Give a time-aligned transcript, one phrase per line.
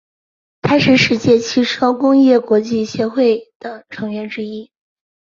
[0.63, 4.71] 它是世界汽车工业国际协会的成员之一。